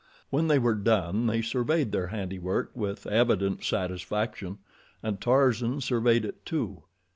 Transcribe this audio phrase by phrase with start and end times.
[0.31, 4.57] When they were done they surveyed their handiwork with evident satisfaction,
[5.03, 6.81] and Tarzan surveyed it, too.